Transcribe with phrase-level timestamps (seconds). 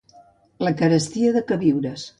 [0.67, 2.09] La carestia de queviures